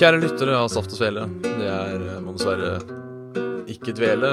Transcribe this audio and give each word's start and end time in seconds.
Kjære 0.00 0.16
lyttere 0.22 0.54
av 0.56 0.70
Saft 0.72 0.94
og 0.94 0.96
Svele. 0.96 1.26
Det 1.44 1.66
er 1.68 2.00
eh, 2.00 2.20
må 2.24 2.32
dessverre 2.32 2.78
ikke 3.68 3.92
dvele. 3.98 4.30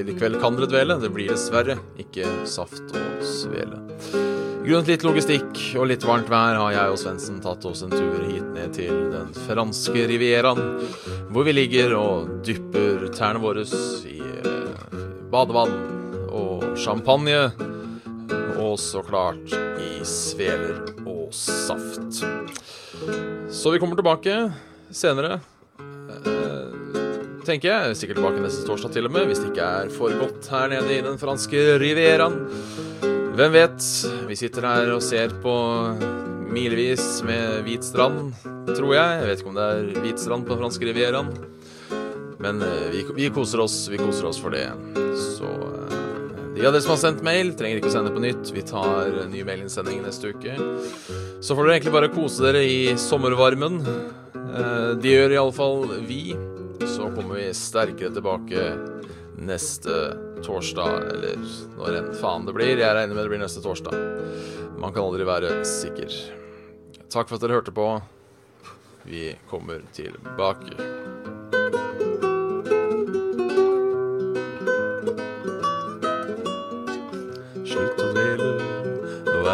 I 0.00 0.14
kveld 0.18 0.40
kan 0.42 0.58
dere 0.58 0.66
dvele. 0.72 0.96
Det 0.98 1.12
blir 1.14 1.30
dessverre 1.30 1.76
ikke 2.02 2.26
Saft 2.50 2.90
og 2.90 3.22
Svele. 3.22 3.78
Grunnet 4.66 4.90
litt 4.90 5.06
logistikk 5.06 5.60
og 5.78 5.86
litt 5.92 6.02
varmt 6.02 6.26
vær 6.26 6.58
har 6.58 6.74
jeg 6.74 6.90
og 6.90 6.98
Svendsen 6.98 7.38
tatt 7.44 7.62
oss 7.70 7.84
en 7.86 7.94
tur 7.94 8.18
hit 8.26 8.48
ned 8.56 8.74
til 8.74 9.04
den 9.12 9.30
franske 9.46 10.08
rivieraen, 10.10 10.64
hvor 11.30 11.46
vi 11.46 11.54
ligger 11.54 11.94
og 12.00 12.40
dypper 12.48 13.06
tærne 13.14 13.38
våre 13.46 13.62
i 14.10 14.18
eh, 14.18 14.96
badevann 15.30 15.95
og 16.36 16.76
champagne, 16.80 17.48
og 18.60 18.76
så 18.80 19.02
klart 19.06 19.52
i 19.80 20.00
sveler 20.06 20.82
og 21.06 21.32
saft. 21.34 22.22
Så 23.52 23.72
vi 23.72 23.80
kommer 23.82 23.98
tilbake 23.98 24.34
senere. 24.94 25.40
eh, 25.80 27.00
tenker 27.46 27.70
jeg. 27.70 27.96
Sikkert 27.96 28.20
tilbake 28.20 28.42
neste 28.42 28.66
torsdag 28.66 28.92
til 28.96 29.08
og 29.08 29.14
med, 29.16 29.26
hvis 29.30 29.40
det 29.42 29.52
ikke 29.52 29.70
er 29.82 29.92
for 29.94 30.14
godt 30.20 30.48
her 30.52 30.68
nede 30.72 30.98
i 30.98 31.02
den 31.04 31.18
franske 31.20 31.78
rivieraen. 31.82 32.40
Hvem 33.36 33.52
vet? 33.52 33.82
Vi 34.28 34.36
sitter 34.38 34.64
her 34.64 34.92
og 34.94 35.02
ser 35.04 35.34
på 35.42 35.52
milevis 36.48 37.22
med 37.26 37.62
hvit 37.66 37.84
strand, 37.84 38.32
tror 38.70 38.94
jeg. 38.96 39.20
Jeg 39.20 39.28
vet 39.28 39.42
ikke 39.42 39.52
om 39.52 39.58
det 39.58 39.66
er 39.66 40.02
hvit 40.06 40.22
strand 40.22 40.46
på 40.46 40.54
den 40.54 40.62
franske 40.64 40.88
rivieraen. 40.88 41.28
Men 42.40 42.62
eh, 42.62 42.88
vi, 42.92 43.04
vi 43.16 43.30
koser 43.34 43.60
oss. 43.64 43.86
Vi 43.92 44.00
koser 44.00 44.28
oss 44.30 44.40
for 44.40 44.54
det. 44.54 44.66
De 46.56 46.64
av 46.64 46.72
dere 46.72 46.80
som 46.80 46.94
har 46.94 47.00
sendt 47.02 47.22
mail, 47.26 47.50
trenger 47.58 47.76
ikke 47.82 47.90
å 47.90 47.94
sende 47.98 48.12
på 48.14 48.22
nytt. 48.22 48.48
Vi 48.56 48.62
tar 48.64 49.10
eh, 49.12 49.26
ny 49.28 49.42
mailinnsending 49.44 50.00
neste 50.06 50.30
uke. 50.32 50.54
Så 51.44 51.52
får 51.52 51.66
dere 51.66 51.74
egentlig 51.76 51.92
bare 51.98 52.08
kose 52.14 52.46
dere 52.46 52.62
i 52.64 52.94
sommervarmen. 53.00 53.76
Eh, 53.84 54.94
Det 55.02 55.12
gjør 55.12 55.34
iallfall 55.36 55.84
vi. 56.08 56.22
Så 56.88 57.10
kommer 57.12 57.36
vi 57.42 57.50
sterkere 57.56 58.14
tilbake 58.14 58.70
neste 59.36 59.98
torsdag, 60.46 61.10
eller 61.12 61.36
når 61.76 61.98
enn 62.00 62.10
faen 62.16 62.48
det 62.48 62.54
blir. 62.56 62.72
Jeg 62.80 62.96
regner 62.96 63.12
med 63.12 63.24
det 63.26 63.32
blir 63.34 63.42
neste 63.44 63.60
torsdag. 63.64 63.96
Man 64.80 64.96
kan 64.96 65.04
aldri 65.10 65.28
være 65.28 65.58
sikker. 65.68 66.08
Takk 67.12 67.28
for 67.28 67.36
at 67.36 67.44
dere 67.44 67.60
hørte 67.60 67.76
på. 67.76 67.90
Vi 69.06 69.28
kommer 69.52 69.84
tilbake. 69.96 70.72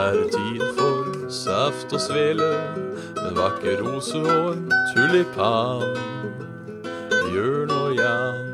Er 0.03 0.23
tid 0.31 0.63
for 0.77 1.31
saft 1.31 1.93
og 1.95 2.01
svele. 2.01 2.49
En 3.23 3.37
vakker 3.39 3.83
rose 3.85 4.19
og 4.19 4.73
tulipan. 4.95 5.85
Jørn 7.33 7.71
og 7.71 7.95
Jan. 7.97 8.49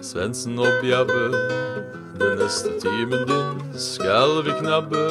Svendsen 0.00 0.58
og 0.58 0.80
Bjabbe, 0.80 1.26
den 2.20 2.38
neste 2.40 2.72
timen 2.80 3.26
din 3.28 3.62
skal 3.76 4.38
vi 4.46 4.54
knabbe 4.62 5.04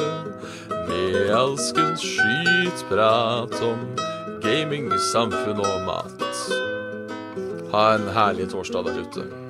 med 0.88 1.30
alskens 1.36 2.02
skytprat 2.02 3.54
om 3.62 3.86
gaming, 4.42 4.90
samfunn 5.12 5.62
og 5.62 5.82
mat. 5.86 6.30
Ha 7.74 7.88
en 7.98 8.08
herlig 8.16 8.50
torsdag 8.50 8.88
der 8.88 9.02
ute. 9.04 9.45